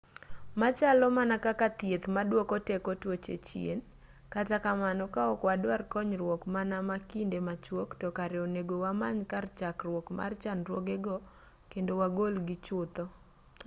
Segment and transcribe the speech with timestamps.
[0.59, 3.79] ma chalo mana kaka thieth maduoko teko tuoche chien
[4.33, 9.45] kata kamano ka ok wadwar konyruok mana ma kinde machuok to kare onego wamany kar
[9.59, 11.15] chakruok mar chandruoge go
[11.71, 13.03] kendo wagolgi chutho